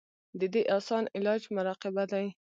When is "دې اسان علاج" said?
0.53-1.41